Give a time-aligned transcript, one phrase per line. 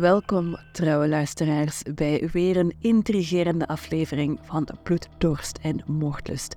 [0.00, 6.56] Welkom, trouwe luisteraars, bij weer een intrigerende aflevering van Bloed, Dorst en Moordlust.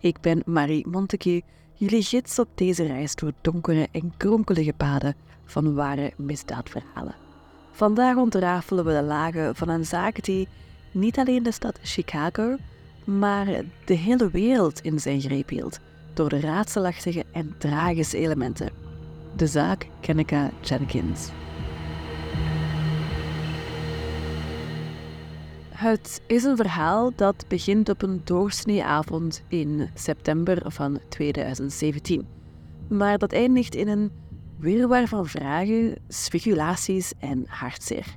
[0.00, 1.42] Ik ben Marie Montague,
[1.74, 7.14] jullie gids op deze reis door donkere en kronkelige paden van ware misdaadverhalen.
[7.70, 10.48] Vandaag ontrafelen we de lagen van een zaak die
[10.90, 12.56] niet alleen de stad Chicago,
[13.04, 13.46] maar
[13.84, 15.78] de hele wereld in zijn greep hield
[16.14, 18.70] door de raadselachtige en tragische elementen.
[19.36, 21.30] De zaak Kenneka Jenkins.
[25.76, 32.26] Het is een verhaal dat begint op een doorsneeavond in september van 2017,
[32.88, 34.10] maar dat eindigt in een
[34.58, 38.16] wirwar van vragen, speculaties en hartzeer.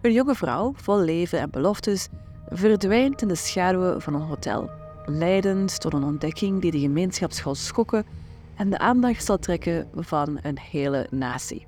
[0.00, 2.08] Een jonge vrouw, vol leven en beloftes,
[2.48, 4.70] verdwijnt in de schaduwen van een hotel,
[5.06, 8.04] leidend tot een ontdekking die de gemeenschap zal schokken
[8.56, 11.66] en de aandacht zal trekken van een hele natie.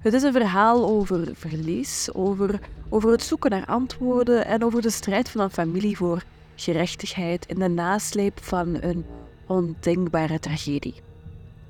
[0.00, 4.90] Het is een verhaal over verlies, over, over het zoeken naar antwoorden en over de
[4.90, 6.22] strijd van een familie voor
[6.54, 9.04] gerechtigheid in de nasleep van een
[9.46, 10.94] ondenkbare tragedie.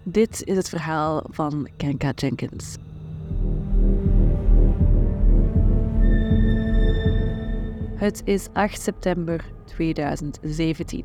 [0.02, 2.76] Dit is het verhaal van Kenka Jenkins.
[7.94, 11.04] Het is 8 september 2017.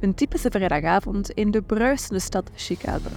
[0.00, 3.10] Een typische vrijdagavond in de bruisende stad Chicago.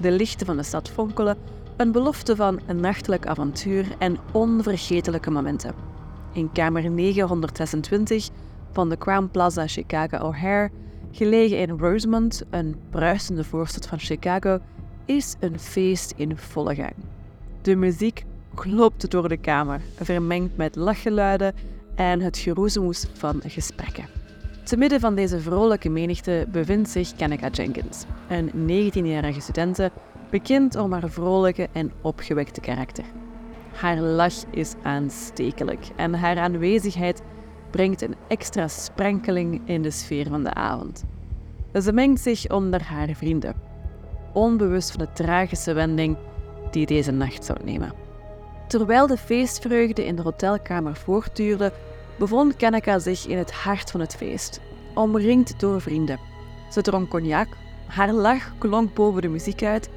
[0.00, 1.36] De lichten van de stad fonkelen,
[1.78, 5.74] een belofte van een nachtelijk avontuur en onvergetelijke momenten.
[6.32, 8.28] In kamer 926
[8.72, 10.70] van de Crown Plaza Chicago O'Hare,
[11.12, 14.58] gelegen in Rosemont, een bruisende voorstad van Chicago,
[15.04, 16.94] is een feest in volle gang.
[17.62, 21.54] De muziek klopt door de kamer, vermengd met lachgeluiden
[21.94, 24.04] en het geroezemoes van gesprekken.
[24.64, 29.90] Te midden van deze vrolijke menigte bevindt zich Kenneka Jenkins, een 19-jarige studente,
[30.30, 33.04] bekend om haar vrolijke en opgewekte karakter.
[33.74, 37.22] Haar lach is aanstekelijk en haar aanwezigheid
[37.70, 41.04] brengt een extra sprenkeling in de sfeer van de avond.
[41.82, 43.54] Ze mengt zich onder haar vrienden,
[44.32, 46.16] onbewust van de tragische wending
[46.70, 47.92] die deze nacht zou nemen.
[48.68, 51.72] Terwijl de feestvreugde in de hotelkamer voortduurde,
[52.18, 54.60] bevond Kenneka zich in het hart van het feest,
[54.94, 56.18] omringd door vrienden.
[56.70, 57.48] Ze dronk cognac,
[57.86, 59.88] haar lach klonk boven de muziek uit,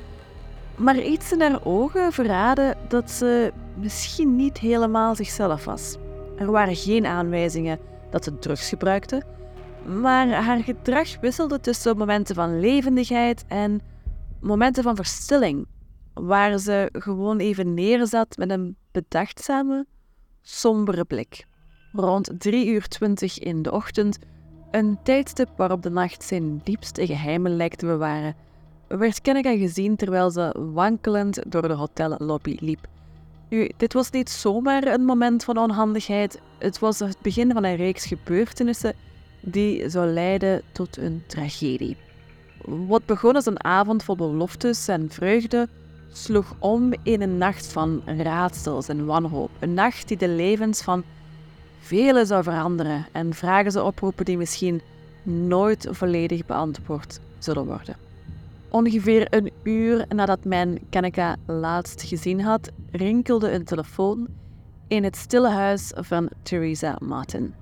[0.75, 5.97] maar iets in haar ogen verraadde dat ze misschien niet helemaal zichzelf was.
[6.37, 9.23] Er waren geen aanwijzingen dat ze drugs gebruikte,
[9.85, 13.81] maar haar gedrag wisselde tussen momenten van levendigheid en
[14.39, 15.67] momenten van verstilling,
[16.13, 19.85] waar ze gewoon even neerzat met een bedachtzame,
[20.41, 21.45] sombere blik.
[21.91, 24.17] Rond 3 uur 20 in de ochtend,
[24.71, 28.35] een tijdstip waarop de nacht zijn diepste geheimen lijkt te bewaren,
[28.97, 32.87] werd Kenneka gezien terwijl ze wankelend door de hotellobby liep.
[33.49, 37.75] Nu, dit was niet zomaar een moment van onhandigheid, het was het begin van een
[37.75, 38.93] reeks gebeurtenissen
[39.39, 41.97] die zou leiden tot een tragedie.
[42.65, 45.67] Wat begon als een avond vol beloftes en vreugde,
[46.11, 49.49] sloeg om in een nacht van raadsels en wanhoop.
[49.59, 51.03] Een nacht die de levens van
[51.79, 54.81] velen zou veranderen en vragen zou oproepen die misschien
[55.23, 58.10] nooit volledig beantwoord zullen worden.
[58.71, 64.27] Ongeveer een uur nadat men Kenneka laatst gezien had, rinkelde een telefoon
[64.87, 67.53] in het stille huis van Theresa Martin.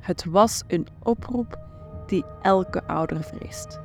[0.00, 1.58] Het was een oproep
[2.06, 3.80] die elke ouder vreest.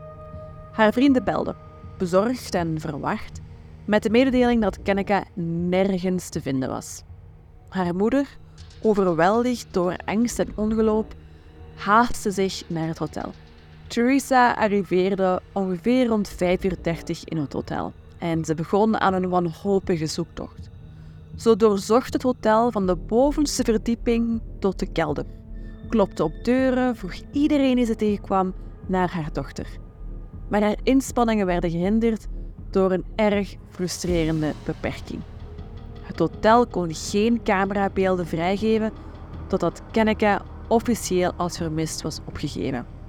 [0.72, 1.56] Haar vrienden belden,
[1.98, 3.42] bezorgd en verwacht,
[3.86, 5.24] met de mededeling dat Kenneka
[5.70, 7.04] nergens te vinden was.
[7.70, 8.38] Haar moeder,
[8.82, 11.06] overweldigd door angst en ongeloof,
[11.76, 13.32] haastte zich naar het hotel.
[13.92, 20.06] Theresa arriveerde ongeveer rond 5.30 uur in het hotel en ze begon aan een wanhopige
[20.06, 20.70] zoektocht.
[21.36, 25.26] Zo doorzocht het hotel van de bovenste verdieping tot de kelder,
[25.90, 28.54] klopte op deuren, vroeg iedereen die ze tegenkwam
[28.88, 29.68] naar haar dochter.
[30.50, 32.28] Maar haar inspanningen werden gehinderd
[32.70, 35.22] door een erg frustrerende beperking.
[36.02, 38.92] Het hotel kon geen camerabeelden vrijgeven
[39.48, 43.01] totdat Kenneka officieel als vermist was opgegeven.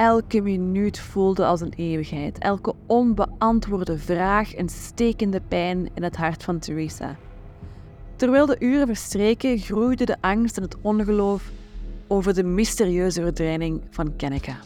[0.00, 6.42] Elke minuut voelde als een eeuwigheid, elke onbeantwoorde vraag een stekende pijn in het hart
[6.42, 7.16] van Theresa.
[8.16, 11.50] Terwijl de uren verstreken, groeide de angst en het ongeloof
[12.06, 14.56] over de mysterieuze verdwijning van Kenneka.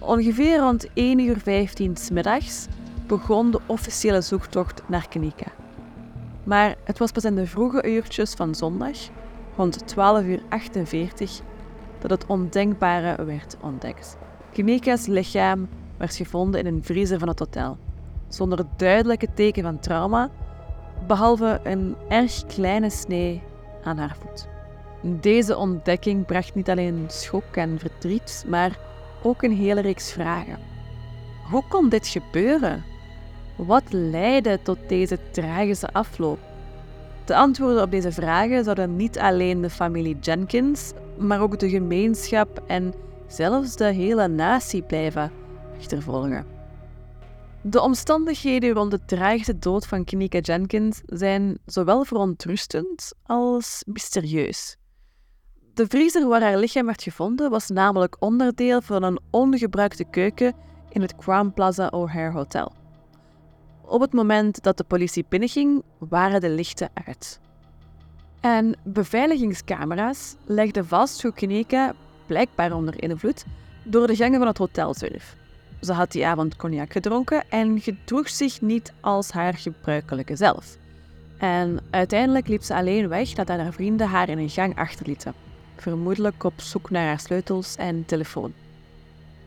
[0.00, 2.66] Ongeveer rond 1 uur 15 s middags
[3.06, 5.52] begon de officiële zoektocht naar Kenika.
[6.44, 8.96] Maar het was pas in de vroege uurtjes van zondag,
[9.56, 11.40] rond 12 uur 48,
[12.00, 14.16] dat het ondenkbare werd ontdekt.
[14.52, 17.78] Kenika's lichaam werd gevonden in een vriezer van het hotel.
[18.28, 20.30] Zonder duidelijke teken van trauma,
[21.06, 23.42] behalve een erg kleine snee
[23.84, 24.48] aan haar voet.
[25.20, 28.78] Deze ontdekking bracht niet alleen schok en verdriet, maar
[29.22, 30.58] ook een hele reeks vragen.
[31.50, 32.84] Hoe kon dit gebeuren?
[33.56, 36.38] Wat leidde tot deze tragische afloop?
[37.24, 42.62] De antwoorden op deze vragen zouden niet alleen de familie Jenkins, maar ook de gemeenschap
[42.66, 42.94] en
[43.26, 45.32] zelfs de hele natie blijven
[45.78, 46.46] achtervolgen.
[47.62, 54.76] De omstandigheden rond de tragische dood van Kinika Jenkins zijn zowel verontrustend als mysterieus.
[55.74, 60.54] De vriezer waar haar lichaam werd gevonden was namelijk onderdeel van een ongebruikte keuken
[60.88, 62.72] in het Crown Plaza O'Hare Hotel.
[63.82, 67.40] Op het moment dat de politie binnenging, waren de lichten uit.
[68.40, 71.94] En beveiligingscamera's legden vast hoe Kineka,
[72.26, 73.44] blijkbaar onder invloed,
[73.82, 75.36] door de gangen van het hotel zwierf.
[75.80, 80.76] Ze had die avond cognac gedronken en gedroeg zich niet als haar gebruikelijke zelf.
[81.38, 85.34] En uiteindelijk liep ze alleen weg nadat haar vrienden haar in een gang achterlieten,
[85.76, 88.52] vermoedelijk op zoek naar haar sleutels en telefoon.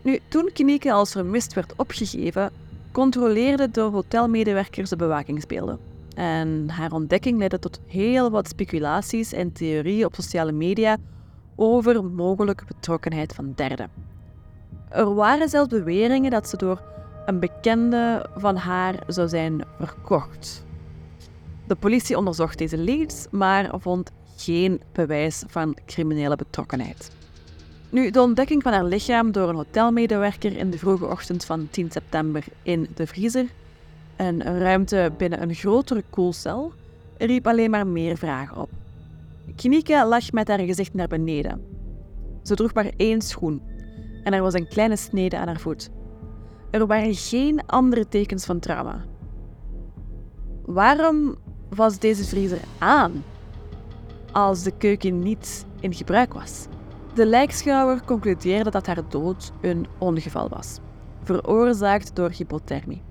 [0.02, 2.52] Nu, toen Kineke als vermist werd opgegeven,
[2.92, 5.93] controleerden de hotelmedewerkers de bewakingsbeelden.
[6.14, 10.98] En haar ontdekking leidde tot heel wat speculaties en theorieën op sociale media
[11.56, 13.90] over mogelijke betrokkenheid van derden.
[14.90, 16.82] Er waren zelfs beweringen dat ze door
[17.26, 20.66] een bekende van haar zou zijn verkocht.
[21.68, 27.12] De politie onderzocht deze leads, maar vond geen bewijs van criminele betrokkenheid.
[27.90, 31.92] Nu, de ontdekking van haar lichaam door een hotelmedewerker in de vroege ochtend van 10
[31.92, 33.46] september in de vriezer,
[34.18, 36.74] een ruimte binnen een grotere koelcel,
[37.18, 38.70] riep alleen maar meer vragen op.
[39.56, 41.62] Kinike lag met haar gezicht naar beneden.
[42.44, 43.62] Ze droeg maar één schoen
[44.24, 45.90] en er was een kleine snede aan haar voet.
[46.72, 49.06] Er waren geen andere tekens van trauma.
[50.66, 51.36] Waarom
[51.70, 53.24] was deze vriezer aan
[54.32, 56.68] als de keuken niet in gebruik was?
[57.14, 60.80] De lijkschouwer concludeerde dat haar dood een ongeval was,
[61.24, 63.02] veroorzaakt door hypothermie.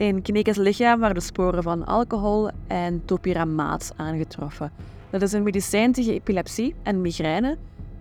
[0.00, 4.72] In Kineka's lichaam waren de sporen van alcohol en topiramaat aangetroffen.
[5.10, 7.56] Dat is een medicijn tegen epilepsie en migraine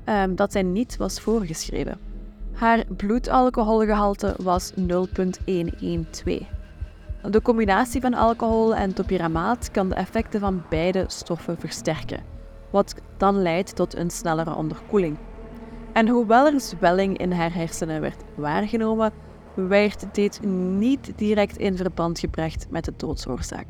[0.06, 2.00] um, dat zij niet was voorgeschreven.
[2.54, 6.40] Haar bloedalcoholgehalte was 0,112.
[7.22, 12.24] De combinatie van alcohol en topiramaat kan de effecten van beide stoffen versterken,
[12.70, 15.18] wat dan leidt tot een snellere onderkoeling.
[15.94, 19.12] En hoewel er zwelling in haar hersenen werd waargenomen,
[19.54, 20.44] werd dit
[20.78, 23.66] niet direct in verband gebracht met de doodsoorzaak.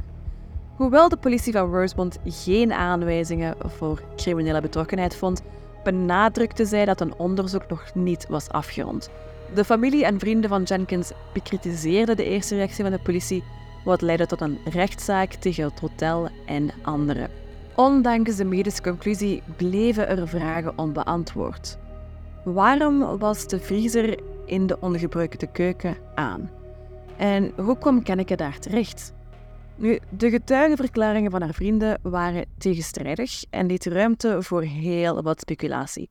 [0.76, 5.42] Hoewel de politie van Rosemont geen aanwijzingen voor criminele betrokkenheid vond,
[5.84, 9.10] benadrukte zij dat een onderzoek nog niet was afgerond.
[9.54, 13.44] De familie en vrienden van Jenkins bekritiseerden de eerste reactie van de politie,
[13.84, 17.30] wat leidde tot een rechtszaak tegen het hotel en anderen.
[17.76, 21.78] Ondanks de medische conclusie bleven er vragen onbeantwoord.
[22.44, 26.50] Waarom was de vriezer in de ongebruikte keuken aan?
[27.18, 29.13] En hoe kwam Kenneke daar terecht?
[29.75, 36.10] Nu, de getuigenverklaringen van haar vrienden waren tegenstrijdig en liet ruimte voor heel wat speculatie.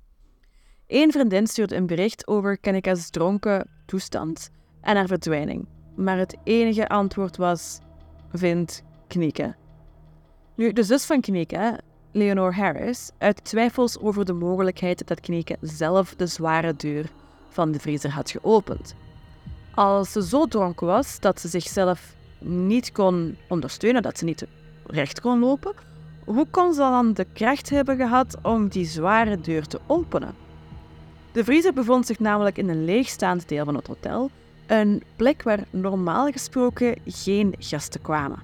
[0.86, 4.50] Eén vriendin stuurde een bericht over Kenneka's dronken toestand
[4.80, 7.78] en haar verdwijning, maar het enige antwoord was:
[8.32, 9.54] vind Knieke.
[10.54, 11.80] Nu, de zus van Knieke,
[12.12, 17.10] Leonore Harris, uit twijfels over de mogelijkheid dat Knieke zelf de zware deur
[17.48, 18.94] van de vriezer had geopend.
[19.74, 24.46] Als ze zo dronken was dat ze zichzelf niet kon ondersteunen, dat ze niet
[24.86, 25.72] recht kon lopen,
[26.24, 30.34] hoe kon ze dan de kracht hebben gehad om die zware deur te openen?
[31.32, 34.30] De vriezer bevond zich namelijk in een leegstaand deel van het hotel,
[34.66, 38.42] een plek waar normaal gesproken geen gasten kwamen.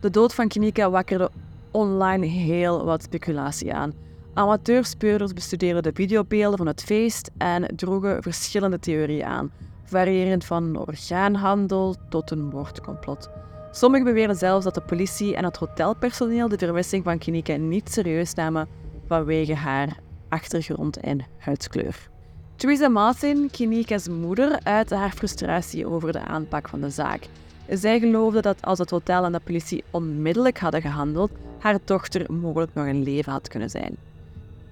[0.00, 1.30] De dood van Kinika wakkerde
[1.70, 3.92] online heel wat speculatie aan.
[4.40, 9.52] Amateurspeurders bestudeerden de videobeelden van het feest en droegen verschillende theorieën aan,
[9.84, 13.30] variërend van orgaanhandel tot een moordcomplot.
[13.70, 18.34] Sommigen beweren zelfs dat de politie en het hotelpersoneel de vermissing van Kinika niet serieus
[18.34, 18.68] namen
[19.06, 19.96] vanwege haar
[20.28, 22.08] achtergrond en huidskleur.
[22.56, 27.26] Theresa Martin, Kinika's moeder, uitte haar frustratie over de aanpak van de zaak.
[27.68, 32.74] Zij geloofde dat als het hotel en de politie onmiddellijk hadden gehandeld, haar dochter mogelijk
[32.74, 33.96] nog in leven had kunnen zijn.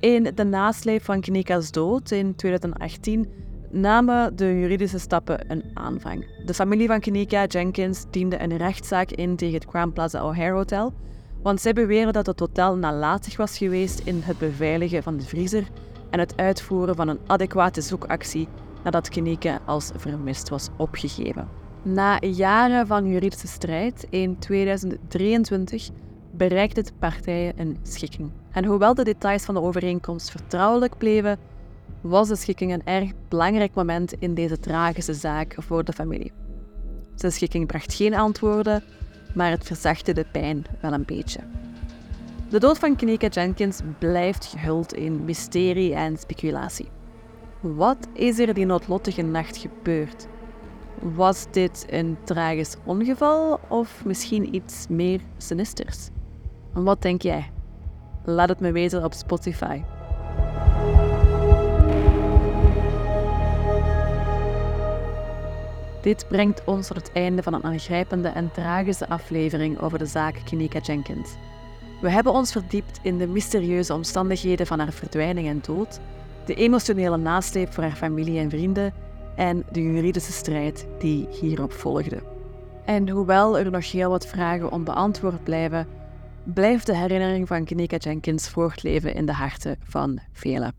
[0.01, 3.29] In de nasleep van Kinika's dood in 2018
[3.71, 6.27] namen de juridische stappen een aanvang.
[6.45, 10.93] De familie van Kenika Jenkins diende een rechtszaak in tegen het Crown Plaza O'Hare Hotel,
[11.43, 15.69] want zij beweren dat het hotel nalatig was geweest in het beveiligen van de vriezer
[16.11, 18.49] en het uitvoeren van een adequate zoekactie
[18.85, 21.49] nadat Kenika als vermist was opgegeven.
[21.83, 25.91] Na jaren van juridische strijd in 2023
[26.31, 28.31] bereikten de partijen een schikking.
[28.59, 31.39] En hoewel de details van de overeenkomst vertrouwelijk bleven,
[32.01, 36.33] was de schikking een erg belangrijk moment in deze tragische zaak voor de familie.
[37.17, 38.85] De schikking bracht geen antwoorden,
[39.35, 41.41] maar het verzachtte de pijn wel een beetje.
[42.49, 46.89] De dood van Knika Jenkins blijft gehuld in mysterie en speculatie.
[47.61, 50.27] Wat is er die noodlottige nacht gebeurd?
[51.01, 56.09] Was dit een tragisch ongeval of misschien iets meer sinisters?
[56.73, 57.51] Wat denk jij?
[58.31, 59.83] Laat het me weten op Spotify.
[66.03, 70.41] Dit brengt ons tot het einde van een aangrijpende en tragische aflevering over de zaak
[70.45, 71.31] Kinika Jenkins.
[72.01, 76.01] We hebben ons verdiept in de mysterieuze omstandigheden van haar verdwijning en dood,
[76.45, 78.95] de emotionele nasleep voor haar familie en vrienden
[79.37, 82.23] en de juridische strijd die hierop volgde.
[82.85, 85.87] En hoewel er nog heel wat vragen onbeantwoord blijven,
[86.45, 90.75] blijft de herinnering van Kinika Jenkins voortleven in de harten van velen.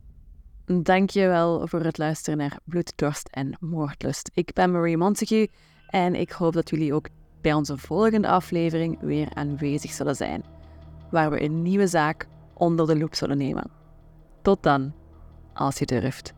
[0.66, 4.32] Dank je wel voor het luisteren naar Bloeddorst en Moordlust.
[4.34, 5.50] Ik ben Marie Montague
[5.88, 7.08] en ik hoop dat jullie ook
[7.42, 10.44] bij onze volgende aflevering weer aanwezig zullen zijn,
[11.12, 13.72] waar we een nieuwe zaak onder de loep zullen nemen.
[14.42, 14.94] Tot dan,
[15.54, 16.34] als je durft.